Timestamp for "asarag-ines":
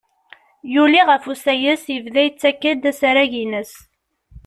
2.91-3.73